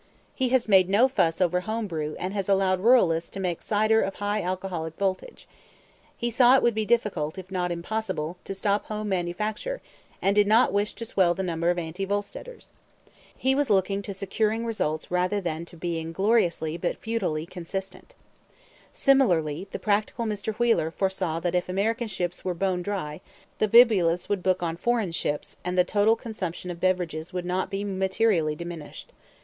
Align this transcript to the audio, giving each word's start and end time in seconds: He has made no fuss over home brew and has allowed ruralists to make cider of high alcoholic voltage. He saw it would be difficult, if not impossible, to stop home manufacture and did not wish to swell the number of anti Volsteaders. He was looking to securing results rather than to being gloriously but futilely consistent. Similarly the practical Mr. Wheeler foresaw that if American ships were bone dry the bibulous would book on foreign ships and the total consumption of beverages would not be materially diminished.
He 0.33 0.49
has 0.49 0.67
made 0.67 0.89
no 0.89 1.07
fuss 1.07 1.39
over 1.39 1.59
home 1.59 1.85
brew 1.85 2.15
and 2.17 2.33
has 2.33 2.49
allowed 2.49 2.79
ruralists 2.79 3.29
to 3.33 3.39
make 3.39 3.61
cider 3.61 4.01
of 4.01 4.15
high 4.15 4.41
alcoholic 4.41 4.97
voltage. 4.97 5.47
He 6.17 6.31
saw 6.31 6.55
it 6.55 6.63
would 6.63 6.73
be 6.73 6.87
difficult, 6.87 7.37
if 7.37 7.51
not 7.51 7.71
impossible, 7.71 8.37
to 8.45 8.55
stop 8.55 8.85
home 8.85 9.09
manufacture 9.09 9.79
and 10.19 10.35
did 10.35 10.47
not 10.47 10.73
wish 10.73 10.93
to 10.95 11.05
swell 11.05 11.35
the 11.35 11.43
number 11.43 11.69
of 11.69 11.77
anti 11.77 12.03
Volsteaders. 12.07 12.71
He 13.37 13.53
was 13.53 13.69
looking 13.69 14.01
to 14.01 14.11
securing 14.15 14.65
results 14.65 15.11
rather 15.11 15.39
than 15.39 15.65
to 15.65 15.77
being 15.77 16.13
gloriously 16.13 16.77
but 16.77 16.97
futilely 16.97 17.45
consistent. 17.45 18.15
Similarly 18.91 19.67
the 19.69 19.77
practical 19.77 20.25
Mr. 20.25 20.55
Wheeler 20.55 20.89
foresaw 20.89 21.39
that 21.41 21.53
if 21.53 21.69
American 21.69 22.07
ships 22.07 22.43
were 22.43 22.55
bone 22.55 22.81
dry 22.81 23.21
the 23.59 23.67
bibulous 23.67 24.27
would 24.29 24.41
book 24.41 24.63
on 24.63 24.77
foreign 24.77 25.11
ships 25.11 25.57
and 25.63 25.77
the 25.77 25.83
total 25.83 26.15
consumption 26.15 26.71
of 26.71 26.79
beverages 26.79 27.33
would 27.33 27.45
not 27.45 27.69
be 27.69 27.83
materially 27.83 28.55
diminished. 28.55 29.11